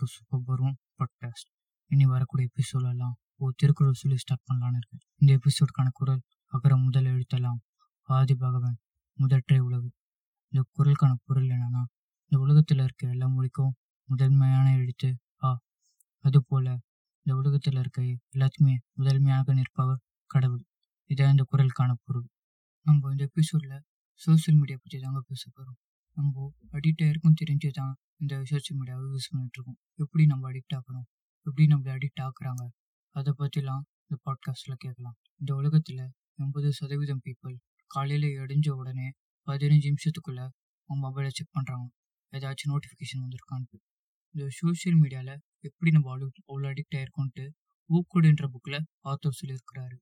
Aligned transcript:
To 0.00 0.06
super 0.06 0.42
பருவம் 0.44 0.76
podcast 0.98 1.48
இனி 1.90 2.06
வரக்கூடிய 2.06 2.48
எபிசோடெல்லாம் 2.48 3.14
ஓ 3.34 3.50
திருக்குறள் 3.56 3.92
சொல்லி 3.92 4.16
ஸ்டார்ட் 4.16 4.46
பண்ணலான்னு 4.46 4.76
இருக்கேன். 4.76 5.02
இந்த 5.16 5.30
எபிசோடுக்கான 5.38 5.88
குரல் 5.92 6.20
அகர 6.52 6.76
முதல் 6.76 7.04
எழுத்தெல்லாம் 7.04 7.60
ஆதி 8.08 8.34
பகவன் 8.34 8.76
முதற்றே 9.18 9.58
உலகு. 9.58 9.88
இந்த 10.52 10.60
குரலுக்கான 10.74 11.12
பொருள் 11.24 11.48
என்னன்னா 11.48 11.82
இந்த 12.24 12.36
உலகத்தில் 12.38 12.78
இருக்க 12.78 13.08
எல்லா 13.08 13.26
மொழிக்கும் 13.26 13.72
முதன்மையான 14.08 14.76
எழுத்து 14.76 15.08
ஆ. 15.42 15.50
அதுபோல 16.24 16.66
இந்த 17.26 17.36
உலகத்தில் 17.36 17.78
இருக்க 17.78 18.02
எல்லாத்துக்குமே 18.34 18.76
முதன்மையாக 18.92 19.54
நிற்பவர் 19.54 20.02
கடவுள். 20.30 20.64
இதான் 21.10 21.30
இந்த 21.30 21.44
குரலுக்கான 21.50 21.92
பொருள். 22.04 22.26
நம்ம 22.86 23.10
இந்த 23.10 23.24
எபிசோடில் 23.24 23.78
சோஷியல் 24.22 24.58
மீடியா 24.58 24.78
பற்றி 24.82 24.98
தாங்க 24.98 25.20
பேச 25.20 25.42
போகிறோம் 25.50 25.78
நம்ம 26.16 26.52
அடிக்ட் 26.72 27.02
ஆயிருக்கும் 27.04 27.38
தெரிஞ்சு 27.40 27.70
தான் 27.70 27.94
இந்த 28.16 28.34
சோஷியல் 28.44 28.78
மீடியாவை 28.80 29.06
யூஸ் 29.14 29.28
பண்ணிட்டுருக்கோம் 29.32 29.78
எப்படி 29.94 30.26
நம்ம 30.26 30.50
அடிக்ட் 30.52 30.74
ஆகிறோம் 30.74 31.06
எப்படி 31.46 31.64
நம்மளை 31.66 31.90
அடிக்ட் 31.96 32.22
ஆக்குறாங்க? 32.26 32.62
அதை 33.16 33.32
பற்றிலாம் 33.38 33.82
இந்த 34.02 34.16
பாட்காஸ்ட்டில் 34.24 34.78
கேட்கலாம். 34.78 35.16
இந்த 35.40 35.54
உலகத்தில் 35.54 36.02
எண்பது 36.34 36.72
சதவீதம் 36.72 37.20
பீப்புள் 37.24 37.56
காலையில் 37.90 38.28
எடிஞ்ச 38.42 38.68
உடனே 38.70 39.08
பதினஞ்சு 39.48 39.88
நிமிஷத்துக்குள்ளே 39.90 40.46
அவங்க 40.90 41.00
மொபைலை 41.04 41.30
செக் 41.30 41.54
பண்ணுறாங்க 41.58 41.86
ஏதாச்சும் 42.32 42.72
நோட்டிஃபிகேஷன் 42.72 43.22
வந்திருக்கான்ட்டு 43.24 43.78
இந்த 44.34 44.46
சோஷியல் 44.50 44.98
மீடியாவில் 45.00 45.34
எப்படி 45.60 45.90
நம்ம 45.90 46.08
அவ்வளோ 46.12 46.28
அவ்வளோ 46.48 46.68
அடிக்ட் 46.72 46.98
ஆயிருக்கோன்ட்டு 46.98 47.46
ஊக்குடுன்ற 47.90 48.46
புக்கில் 48.54 48.80
ஆத்தர் 49.08 49.38
சொல்லியிருக்கிறாரு 49.40 49.96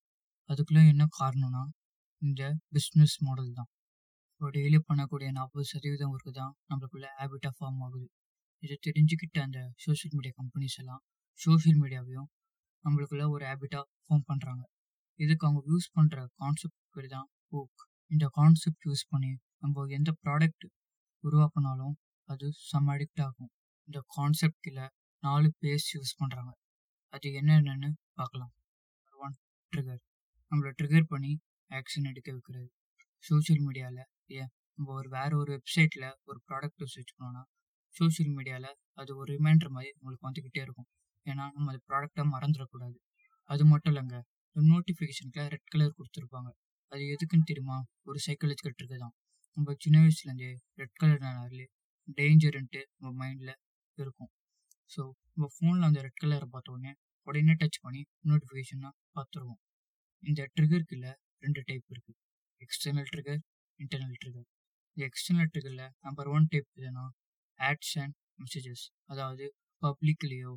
அதுக்கெல்லாம் 0.51 0.89
என்ன 0.89 1.05
காரணம்னா 1.19 1.63
இந்த 2.23 2.43
பிஸ்னஸ் 2.73 3.17
மாடல் 3.19 3.53
தான். 3.53 3.71
ஸோ 4.41 4.45
டெய்லி 4.57 4.79
பண்ணக்கூடிய 4.89 5.29
நாற்பது 5.39 5.65
சதவீதம் 5.73 6.13
ஒர்க்கு 6.15 6.33
தான் 6.39 6.53
நம்மளுக்குள்ள 6.71 7.07
ஹேபிட்டாக 7.19 7.53
ஃபார்ம் 7.59 7.81
ஆகுது. 7.87 8.07
இதை 8.63 8.77
தெரிஞ்சுக்கிட்ட 8.87 9.39
அந்த 9.47 9.61
சோஷியல் 9.85 10.15
மீடியா 10.17 10.35
கம்பெனிஸ் 10.41 10.79
எல்லாம் 10.83 11.03
சோஷியல் 11.41 11.79
மீடியாவையும் 11.83 12.29
நம்மளுக்குள்ள 12.85 13.25
ஒரு 13.35 13.45
ஹேபிட்டாக 13.51 13.85
ஃபார்ம் 14.05 14.25
பண்ணுறாங்க 14.31 14.63
இதுக்கு 15.21 15.47
அவங்க 15.47 15.61
யூஸ் 15.73 15.89
பண்ணுற 15.97 16.19
கான்செப்ட் 16.41 16.81
பேர் 16.95 17.09
தான் 17.15 17.29
ஓக் 17.53 17.83
இந்த 18.11 18.25
கான்செப்ட் 18.39 18.87
யூஸ் 18.89 19.05
பண்ணி 19.13 19.31
நம்ம 19.63 19.85
எந்த 19.99 20.11
ப்ராடக்ட் 20.23 20.67
உருவாக்கினாலும் 21.25 21.95
அது 22.29 22.47
செம்ம 22.71 22.93
அடிக்ட் 22.97 23.23
ஆகும். 23.27 23.51
இந்த 23.89 23.99
கான்செப்டில் 24.17 24.83
நாலு 25.23 25.49
பேஸ் 25.63 25.87
யூஸ் 25.97 26.13
பண்ணுறாங்க 26.21 26.53
அது 27.15 27.29
என்னென்னு 27.41 27.91
பார்க்கலாம் 28.19 28.53
ஒன் 29.15 29.37
ட்ரிகர் 29.73 30.03
நம்மளை 30.53 30.73
ட்ரிகர் 30.81 31.09
பண்ணி 31.13 31.33
ஆக்ஷன் 31.71 32.09
எடுக்க 32.11 32.29
வைக்கிறது. 32.37 32.69
சோஷியல் 33.25 33.63
மீடியாவில் 33.67 34.03
ஏன் 34.31 34.51
நம்ம 34.77 34.93
ஒரு 35.01 35.09
வேற 35.09 35.31
ஒரு 35.37 35.51
வெப்சைட்டில் 35.57 36.07
ஒரு 36.31 36.39
ப்ராடக்ட் 36.49 36.85
சர்ச் 36.95 37.15
பண்ணோன்னா 37.17 37.43
சோஷியல் 37.97 38.33
மீடியாவில் 38.37 38.71
அது 39.01 39.11
ஒரு 39.17 39.29
ரிமைண்டர் 39.37 39.75
மாதிரி 39.77 39.91
உங்களுக்கு 39.99 40.27
வந்துக்கிட்டே 40.29 40.63
இருக்கும். 40.67 40.89
ஏன்னா 41.27 41.45
நம்ம 41.57 41.69
அது 41.73 41.81
ப்ராடக்டாக 41.91 42.27
மறந்துடக்கூடாது. 42.35 42.97
அது 43.51 43.63
மட்டும் 43.65 43.93
இல்லைங்க 43.93 44.19
நோட்டிஃபிகேஷனுக்கு 44.57 45.45
ரெட் 45.55 45.71
கலர் 45.73 45.97
கொடுத்துருப்பாங்க. 45.99 46.51
அது 46.93 47.03
எதுக்குன்னு 47.15 47.49
தெரியுமா? 47.51 47.77
ஒரு 48.09 48.19
சைக்காலஜிக்கல் 48.27 48.77
ட்ரிக்கு 48.79 48.99
தான். 49.05 49.15
நம்ம 49.57 49.75
சின்ன 49.85 49.97
வயசுலேருந்தே 50.05 50.51
ரெட் 50.81 50.97
கலர்னாலே 51.03 51.67
டேஞ்சருன்ட்டு 52.19 52.83
நம்ம 53.01 53.13
மைண்டில் 53.23 53.55
இருக்கும். 53.99 54.31
ஸோ 54.91 55.03
நம்ம 55.35 55.47
ஃபோனில் 55.55 55.87
அந்த 55.89 56.01
ரெட் 56.07 56.21
கலரை 56.23 56.49
பார்த்தோன்னே 56.55 56.93
உடனே 57.27 57.55
டச் 57.63 57.81
பண்ணி 57.85 58.03
நோட்டிஃபிகேஷனாக 58.31 58.93
பார்த்துருவோம். 59.17 59.61
இந்த 60.23 60.41
ட்ரிகருக்குள்ள 60.57 61.07
ரெண்டு 61.45 61.61
டைப் 61.69 61.87
இருக்குது 61.95 62.19
எக்ஸ்டர்னல் 62.61 63.09
ட்ரிகர் 63.13 63.41
இன்டர்னல் 63.81 64.19
ட்ரிகர் 64.21 64.49
இந்த 64.97 65.05
எக்ஸ்டர்னல் 65.07 65.51
ட்ரிகரில் 65.53 65.87
நம்பர் 66.01 66.29
ஒன் 66.29 66.47
டைப் 66.53 66.69
எதுனா 66.79 67.05
ஆட்ஸ் 67.61 67.95
அண்ட் 67.99 68.17
மெசேஜஸ் 68.39 68.85
அதாவது 69.07 69.45
பப்ளிக்லேயோ 69.83 70.53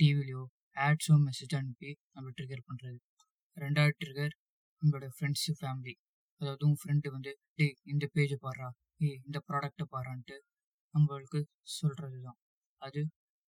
டிவிலையோ 0.00 0.42
ஆட்ஸோ 0.80 1.14
மெசேஜ் 1.26 1.54
அனுப்பி 1.54 1.90
நம்ம 2.12 2.32
ட்ரிகர் 2.36 2.64
பண்ணுறது 2.66 2.98
ரெண்டாவது 3.56 3.96
ட்ரிகர் 4.00 4.34
உங்களோட 4.82 5.06
ஃப்ரெண்ட்ஸு 5.14 5.52
ஃபேமிலி 5.58 5.94
அதாவது 6.40 6.62
உங்கள் 6.64 6.80
ஃப்ரெண்டு 6.82 7.08
வந்து 7.12 7.30
டேய் 7.58 7.76
இந்த 7.84 8.04
பேஜை 8.14 8.38
பாடுறா. 8.42 8.68
ஏய் 9.00 9.18
இந்த 9.22 9.38
ப்ராடக்டை 9.46 9.84
பாடுறான்ட்டு 9.92 10.36
நம்மளுக்கு 10.94 11.40
சொல்கிறது 11.76 12.18
தான் 12.20 12.38
அது 12.82 13.00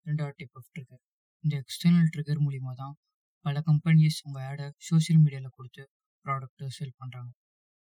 ரெண்டாவது 0.07 0.37
டைப் 0.39 0.57
ஆஃப் 0.57 0.71
ட்ரிகர் 0.73 1.03
இந்த 1.45 1.55
எக்ஸ்டர்னல் 1.57 2.11
ட்ரிகர் 2.15 2.41
மூலிமா 2.41 2.73
தான் 2.75 2.95
பல 3.45 3.61
கம்பெனிஸ் 3.63 4.19
உங்கள் 4.27 4.47
ஆடை 4.47 4.67
சோஷியல் 4.89 5.21
மீடியாவில் 5.23 5.57
கொடுத்து 5.57 5.85
ப்ராடக்ட்டை 6.25 6.69
சேல் 6.79 6.99
பண்ணுறாங்க 6.99 7.31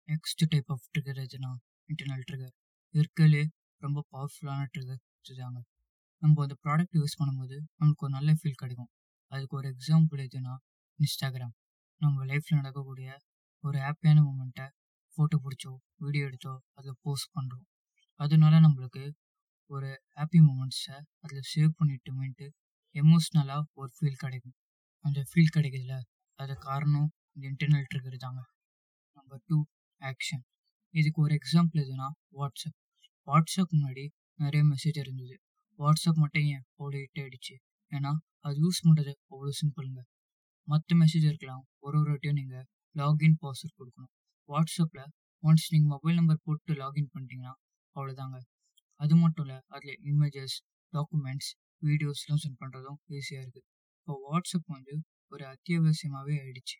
நெக்ஸ்ட் 0.10 0.44
டைப் 0.50 0.72
ஆஃப் 0.72 0.86
ட்ரிகர் 0.94 1.20
எதுனா 1.24 1.50
இன்டர்னல் 1.90 2.24
ட்ரிகர் 2.30 2.54
இருக்கலே 2.94 3.44
ரொம்ப 3.82 4.00
பவர்ஃபுல்லான 4.12 4.66
ட்ரிகர் 4.74 5.00
வச்சுருக்காங்க 5.16 5.60
நம்ம 6.22 6.42
அந்த 6.46 6.56
ப்ராடக்ட் 6.64 6.98
யூஸ் 7.00 7.16
பண்ணும்போது 7.20 7.58
நமக்கு 7.80 8.04
ஒரு 8.06 8.14
நல்ல 8.18 8.32
ஃபீல் 8.40 8.60
கிடைக்கும். 8.62 8.90
அதுக்கு 9.32 9.56
ஒரு 9.60 9.68
எக்ஸாம்பிள் 9.74 10.22
எதுனா 10.26 10.54
இன்ஸ்டாகிராம் 11.00 11.54
நம்ம 12.02 12.26
லைஃப்பில் 12.32 12.60
நடக்கக்கூடிய 12.60 13.10
ஒரு 13.64 13.78
ஹாப்பியான 13.78 14.22
மூமெண்ட்டை 14.28 14.68
ஃபோட்டோ 15.18 15.38
பிடிச்சோ 15.46 15.72
வீடியோ 15.98 16.24
எடுத்தோ 16.30 16.54
அதில் 16.74 17.00
போஸ்ட் 17.02 17.32
பண்ணுறோம் 17.38 17.66
அதனால 18.20 18.60
நம்மளுக்கு 18.60 19.04
ஒரு 19.72 19.90
ஹாப்பி 20.18 20.40
மூமெண்ட்ஸை 20.48 20.98
அதில் 21.20 21.48
சேவ் 21.54 21.72
பண்ணிட்டோமேன்ட்டு 21.80 22.48
எமோஷ்னலாக 22.96 23.64
ஒரு 23.74 23.92
ஃபீல் 23.98 24.22
கிடைக்கும். 24.24 24.56
அந்த 25.06 25.20
ஃபீல் 25.30 25.54
கிடைக்கிறதுல 25.56 25.96
அது 26.40 26.54
காரணம் 26.68 27.10
இந்த 27.36 27.46
இன்டர்னல் 27.52 27.88
ட்ரிகர் 27.92 28.24
தாங்க. 28.26 28.42
நம்பர் 29.18 29.44
டூ 29.48 29.58
ஆக்ஷன் 30.02 30.44
இதுக்கு 30.94 31.20
ஒரு 31.22 31.34
எக்ஸாம்பிள் 31.40 31.82
எதுனா 31.84 32.08
வாட்ஸ்அப் 32.40 32.78
வாட்ஸ்அப் 33.28 33.74
முன்னாடி 33.76 34.04
நிறைய 34.40 34.62
மெசேஜ் 34.72 34.98
இருந்தது. 35.04 35.36
வாட்ஸ்அப் 35.80 36.20
மட்டும் 36.24 36.46
ஏன் 36.54 36.64
அவ்வளோ 36.80 36.98
ஹிட் 37.04 37.20
ஆயிடுச்சு? 37.24 37.56
ஏன்னா 37.92 38.12
அது 38.46 38.58
யூஸ் 38.64 38.80
பண்ணுறது 38.86 39.14
அவ்வளோ 39.32 39.52
சிம்பிளுங்க 39.62 40.02
மற்ற 40.68 40.96
மெசேஜ் 41.02 41.26
இருக்கலாம். 41.30 41.64
ஒரு 41.86 41.96
ஒரு 42.02 42.10
வாட்டியும் 42.14 42.40
நீங்கள் 42.40 42.66
லாகின் 42.96 43.38
பாஸ்வேர்ட் 43.44 43.78
கொடுக்கணும். 43.80 44.12
வாட்ஸ்அப்பில் 44.50 45.06
ஒன்ஸ் 45.44 45.68
நீங்கள் 45.74 45.92
மொபைல் 45.94 46.18
நம்பர் 46.20 46.44
போட்டு 46.46 46.74
லாகின் 46.82 47.10
பண்ணிட்டீங்கன்னா 47.14 47.54
அவ்வளோதாங்க 47.96 48.38
அது 49.00 49.14
மட்டும் 49.16 49.46
இல்லை 49.46 49.58
அதில் 49.76 49.98
இமேஜஸ் 50.12 50.56
டாக்குமெண்ட்ஸ் 50.94 51.50
வீடியோஸ்லாம் 51.82 52.42
சென்ட் 52.44 52.60
பண்ணுறதும் 52.62 53.00
ஈஸியாக 53.18 53.44
இருக்குது 53.46 53.66
இப்போ 54.00 54.14
வாட்ஸ்அப் 54.28 54.70
வந்து 54.76 54.94
ஒரு 55.32 55.44
அத்தியாவசியமாகவே 55.54 56.36
ஆயிடுச்சு. 56.44 56.78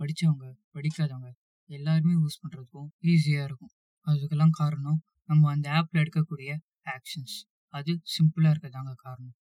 படித்தவங்க 0.00 0.46
படிக்காதவங்க 0.76 1.28
எல்லாருமே 1.70 2.14
யூஸ் 2.16 2.40
பண்ணுறதுக்கும் 2.42 2.88
ஈஸியாக 3.12 3.48
இருக்கும். 3.48 3.72
அதுக்கெல்லாம் 4.06 4.56
காரணம் 4.60 4.98
நம்ம 5.28 5.50
அந்த 5.54 5.66
ஆப்பில் 5.78 6.00
எடுக்கக்கூடிய 6.02 6.50
ஆக்ஷன்ஸ் 6.94 7.36
அது 7.74 7.92
சிம்பிளாக 8.14 8.52
இருக்கிறதாங்க 8.54 8.92
காரணம். 9.06 9.36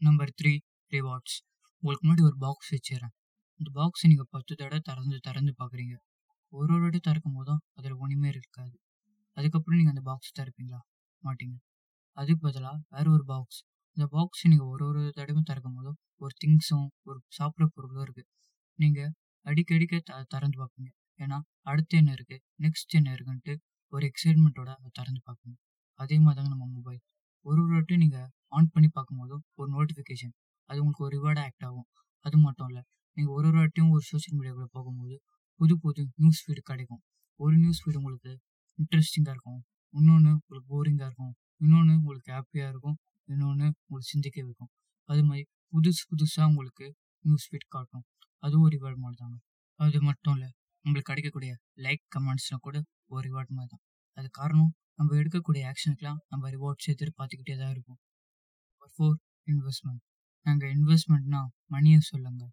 நம்பர் 0.00 0.32
த்ரீ 0.38 0.52
ரிவார்ட்ஸ் 0.92 1.36
உங்களுக்கு 1.82 2.04
முன்னாடி 2.04 2.22
ஒரு 2.28 2.36
பாக்ஸ் 2.44 2.70
வச்சுறேன் 2.74 3.14
இந்த 3.60 3.70
பாக்ஸை 3.78 4.06
நீங்கள் 4.10 4.30
பத்து 4.34 4.52
தடவை 4.54 4.80
திறந்து 4.88 5.16
திறந்து 5.26 5.52
பார்க்குறீங்க 5.60 5.94
ஒரு 6.52 6.70
ஒரு 6.74 6.82
தடவை 6.84 7.00
திறக்கும் 7.00 7.36
போதும் 7.38 7.60
அதில் 7.78 7.98
ஒன்றுமே 8.02 8.28
இருக்காது. 8.34 8.76
அதுக்கப்புறம் 9.36 9.78
நீங்கள் 9.78 9.94
அந்த 9.94 10.04
பாக்ஸ் 10.08 10.36
திறப்பீங்களா? 10.38 10.80
மாட்டீங்க. 11.24 11.56
அதுக்கு 12.16 12.42
பதிலாக 12.46 12.76
வேற 12.94 13.06
ஒரு 13.10 13.24
பாக்ஸ் 13.32 13.60
இந்த 13.96 14.06
பாக்ஸ் 14.14 14.42
நீங்கள் 14.52 14.70
ஒரு 14.72 14.84
ஒரு 14.90 15.02
தடவையும் 15.16 15.48
திறக்கும் 15.50 15.76
போதும் 15.78 15.98
ஒரு 16.22 16.32
திங்ஸும் 16.42 16.88
ஒரு 17.08 17.18
சாப்பிட்ற 17.38 17.66
பொருளும் 17.74 18.04
இருக்குது 18.06 18.28
நீங்கள் 18.78 19.12
அடிக்கடிக்க 19.46 20.00
த 20.08 20.22
திறந்து 20.34 20.58
பார்ப்பீங்க 20.62 20.90
ஏன்னா 21.24 21.38
அடுத்து 21.70 21.94
என்ன 22.00 22.10
இருக்குது 22.18 22.42
நெக்ஸ்ட் 22.64 22.96
என்ன 22.98 23.08
இருக்குன்ட்டு 23.16 23.54
ஒரு 23.92 24.04
எக்ஸைட்மெண்ட்டோட 24.10 24.70
அதை 24.78 24.90
திறந்து 24.98 25.20
பார்க்கணும். 25.28 25.60
அதே 26.00 26.16
மாதிரி 26.24 26.36
தாங்க 26.38 26.50
நம்ம 26.54 26.66
மொபைல் 26.76 27.00
ஒரு 27.46 27.60
ஒரு 27.64 27.72
வாட்டி 27.74 27.94
நீங்கள் 28.02 28.28
ஆன் 28.56 28.70
பண்ணி 28.74 28.88
பார்க்கும்போதும் 28.96 29.42
ஒரு 29.60 29.68
நோட்டிஃபிகேஷன் 29.76 30.34
அது 30.70 30.78
உங்களுக்கு 30.82 31.06
ஒரு 31.06 31.14
ரிவார்டாக 31.16 31.48
ஆக்ட் 31.48 31.66
ஆகும். 31.68 31.86
அது 32.26 32.36
மட்டும் 32.46 32.68
இல்லை 32.70 32.82
நீங்கள் 33.16 33.34
ஒரு 33.36 33.46
ஒரு 33.50 33.58
வாட்டியும் 33.60 33.92
ஒரு 33.96 34.04
சோஷியல் 34.10 34.36
மீடியாவில் 34.38 34.72
போகும்போது 34.76 35.16
புது 35.60 35.74
புது 35.84 36.02
நியூஸ் 36.20 36.40
ஃபீடு 36.44 36.62
கிடைக்கும். 36.70 37.02
ஒரு 37.40 37.54
நியூஸ் 37.62 37.80
ஃபீடு 37.82 37.98
உங்களுக்கு 38.00 38.32
இன்ட்ரெஸ்டிங்காக 38.78 39.34
இருக்கும். 39.34 39.60
இன்னொன்று 39.94 40.30
உங்களுக்கு 40.40 40.68
போரிங்காக 40.74 41.08
இருக்கும். 41.10 41.32
இன்னொன்று 41.62 41.94
உங்களுக்கு 42.00 42.30
ஹாப்பியாக 42.36 42.72
இருக்கும். 42.74 42.96
இன்னொன்று 43.28 43.66
உங்களுக்கு 43.82 44.10
சிந்திக்க 44.14 44.38
வைக்கும். 44.46 44.70
அது 45.08 45.22
மாதிரி 45.28 45.44
புதுசு 45.72 46.02
புதுசாக 46.10 46.48
உங்களுக்கு 46.50 46.86
நியூஸ் 47.24 47.46
ஃபீட் 47.48 47.68
காட்டும். 47.74 48.04
அதுவும் 48.42 48.64
ஒரு 48.66 48.74
ரிவார்ட் 48.76 49.02
மாதிரி 49.04 49.18
தாங்க. 49.22 49.36
அது 49.80 49.98
மட்டும் 50.08 50.34
இல்லை 50.36 50.50
உங்களுக்கு 50.84 51.10
கிடைக்கக்கூடிய 51.10 51.52
லைக் 51.78 52.04
கமெண்ட்ஸ்லாம் 52.14 52.64
கூட 52.66 52.76
ஒரு 53.06 53.22
ரிவார்ட் 53.28 53.52
மாதிரி 53.56 53.70
தான். 53.72 53.82
அது 54.18 54.28
காரணம் 54.30 54.70
நம்ம 54.94 55.16
எடுக்கக்கூடிய 55.16 55.62
ஆக்ஷனுக்கெலாம் 55.70 56.20
நம்ம 56.28 56.50
ரிவார்ட்ஸ் 56.50 56.90
எதிர்பார்த்துக்கிட்டே 56.94 57.56
தான் 57.56 57.72
இருக்கும் 57.74 58.00
நம்பர் 58.72 58.92
ஃபோர் 58.94 59.18
இன்வெஸ்ட்மெண்ட் 59.46 60.02
நாங்கள் 60.46 60.72
இன்வெஸ்ட்மெண்ட்னா 60.76 61.40
மணியை 61.66 62.00
சொல்லுங்க 62.02 62.44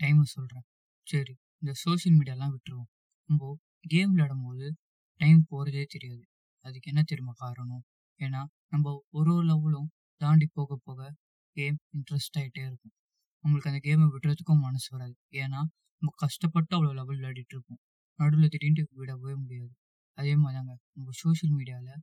டைமை 0.00 0.24
சொல்கிறேன் 0.34 0.66
சரி 1.06 1.34
இந்த 1.62 1.72
சோஷியல் 1.82 2.16
மீடியாலாம் 2.18 2.52
விட்டுருவோம். 2.54 2.90
நம்ம 3.30 3.50
கேம் 3.86 4.12
விளையாடும் 4.12 4.44
போது 4.46 4.66
டைம் 5.20 5.40
போகிறதே 5.48 5.84
தெரியாது. 5.88 6.24
அதுக்கு 6.64 6.90
என்ன 6.92 7.02
தெரியுமா 7.02 7.34
காரணம்? 7.36 7.82
ஏன்னா 8.20 8.40
நம்ம 8.68 8.86
ஒரு 9.10 9.30
ஒரு 9.34 9.44
லெவலும் 9.50 9.88
தாண்டி 10.20 10.46
போக 10.52 10.76
போக 10.84 11.00
கேம் 11.56 11.78
இன்ட்ரெஸ்ட் 11.96 12.38
ஆகிட்டே 12.40 12.62
இருக்கும். 12.68 12.94
நம்மளுக்கு 13.44 13.70
அந்த 13.72 13.80
கேமை 13.88 14.06
விடுறதுக்கும் 14.12 14.64
மனசு 14.66 14.88
வராது. 14.96 15.14
ஏன்னா 15.34 15.60
நம்ம 16.02 16.12
கஷ்டப்பட்டு 16.16 16.72
அவ்வளோ 16.76 16.90
லெவல் 16.98 17.18
விளையாடிட்டு 17.18 17.54
இருப்போம். 17.54 17.80
நடுவில் 18.18 18.52
திடீர்னு 18.54 18.82
விடவே 19.00 19.32
முடியாது. 19.42 19.72
அதே 20.18 20.32
மாதிரி 20.34 20.56
தாங்க 20.58 20.74
நம்ம 20.96 21.14
சோஷியல் 21.22 21.54
மீடியாவில் 21.58 22.02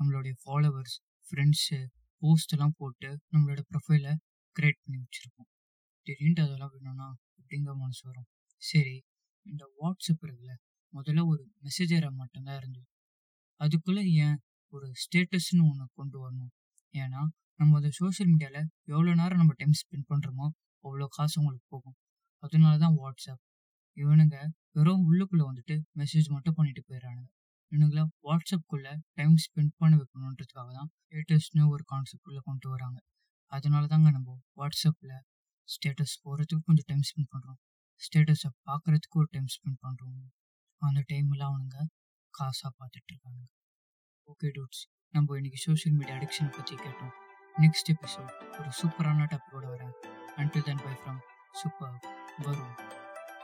நம்மளுடைய 0.00 0.34
ஃபாலோவர்ஸ் 0.42 0.96
ஃப்ரெண்ட்ஸு 1.28 1.78
போஸ்ட் 2.22 2.52
எல்லாம் 2.54 2.74
போட்டு 2.78 3.10
நம்மளோட 3.32 3.60
ப்ரொஃபைலை 3.70 4.12
கிரியேட் 4.56 4.80
பண்ணி 4.82 4.98
வச்சுருப்போம். 5.02 5.48
திடீர்னு 6.06 6.42
அதெல்லாம் 6.46 6.72
வேணும்னா 6.74 7.08
அப்படிங்கிற 7.38 7.74
மனசு 7.74 8.02
வரும். 8.08 8.28
சரி 8.62 8.96
இந்த 9.46 9.64
வாட்ஸ்அப் 9.78 10.24
இருக்குல்ல 10.26 10.54
முதல்ல 10.92 11.24
ஒரு 11.26 11.42
மெசேஜராக 11.62 12.14
மட்டும்தான் 12.14 12.58
இருந்தது. 12.60 12.86
அதுக்குள்ளே 13.60 14.02
ஏன் 14.24 14.36
ஒரு 14.72 14.88
ஸ்டேட்டஸ்னு 15.02 15.62
ஒன்று 15.70 15.86
கொண்டு 15.94 16.16
வரணும்? 16.24 16.52
ஏன்னா 16.94 17.20
நம்ம 17.60 17.76
அந்த 17.76 17.90
சோஷியல் 18.00 18.30
மீடியாவில் 18.32 18.62
எவ்வளோ 18.92 19.12
நேரம் 19.14 19.40
நம்ம 19.42 19.54
டைம் 19.58 19.76
ஸ்பெண்ட் 19.82 20.08
பண்ணுறோமோ 20.12 20.46
அவ்வளோ 20.84 21.06
காசு 21.16 21.36
உங்களுக்கு 21.40 21.66
போகும். 21.68 21.96
அதனால 22.42 22.74
தான் 22.84 22.96
வாட்ஸ்அப் 23.02 23.42
இவனுங்க 23.96 24.36
வெறும் 24.76 25.04
உள்ளுக்குள்ளே 25.08 25.44
வந்துட்டு 25.50 25.76
மெசேஜ் 26.00 26.28
மட்டும் 26.34 26.56
பண்ணிட்டு 26.58 26.82
போயிடுறானுங்க. 26.88 27.28
இவனுங்கள 27.72 28.02
வாட்ஸ்அப்புக்குள்ளே 28.26 28.92
டைம் 29.18 29.36
ஸ்பெண்ட் 29.44 29.72
பண்ண 29.80 29.94
வைக்கணுன்றதுக்காக 30.00 30.68
தான் 30.78 30.90
லேட்டஸ்ட்னு 31.12 31.64
ஒரு 31.74 31.82
கான்செப்ட் 31.92 32.28
உள்ள 32.30 32.40
கொண்டு 32.48 32.66
வராங்க. 32.74 32.98
அதனால 33.52 33.84
தாங்க 33.92 34.10
நம்ம 34.16 34.36
வாட்ஸ்அப்பில் 34.60 35.14
ஸ்டேட்டஸ் 35.68 36.16
போகிறதுக்கு 36.24 36.66
கொஞ்சம் 36.68 36.88
டைம் 36.90 37.04
ஸ்பெண்ட் 37.10 37.30
பண்ணுறோம் 37.34 37.58
ஸ்டேட்டஸை 38.00 38.50
பார்க்குறதுக்கு 38.68 39.18
ஒரு 39.22 39.28
டைம் 39.34 39.48
ஸ்பெண்ட் 39.54 39.80
பண்ணுறோம் 39.84 40.18
அந்த 40.82 41.00
டைம்ல 41.12 41.42
அவனுங்க 41.50 41.78
காசாக 42.34 42.70
பார்த்துட்டு 42.78 43.10
இருக்காங்க 43.12 43.42
ஓகே 44.28 44.48
டூட்ஸ் 44.56 44.82
நம்ம 45.14 45.36
இன்னைக்கு 45.38 45.60
சோஷியல் 45.66 45.96
மீடியா 45.98 46.16
அடிக்ஷன் 46.18 46.52
பற்றி 46.56 46.74
கேட்டோம். 46.84 47.14
நெக்ஸ்ட் 47.54 47.90
எபிசோட் 47.94 48.32
ஒரு 48.58 48.70
சூப்பரான 48.80 49.28
டாப்பிக்கோட 49.32 49.66
வரேன். 49.74 49.94
Until 50.40 50.66
then 50.68 50.84
bye 50.84 50.94
from 51.00 51.20
super 51.60 51.96
வரும் 52.38 52.72